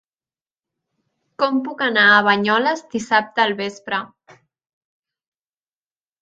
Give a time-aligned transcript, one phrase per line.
[1.43, 4.01] Com puc anar a Banyoles dissabte al vespre?